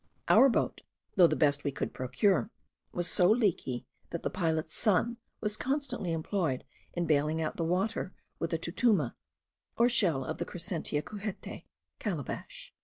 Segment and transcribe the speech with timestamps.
[0.27, 0.81] Our boat,
[1.15, 2.49] though the best we could procure,
[2.91, 8.11] was so leaky, that the pilot's son was constantly employed in baling out the water
[8.39, 9.15] with a tutuma,
[9.77, 11.65] or shell of the Crescentia cujete
[11.99, 12.73] (calabash).